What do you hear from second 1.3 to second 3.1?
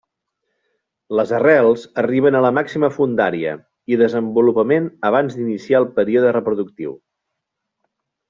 arrels arriben a la màxima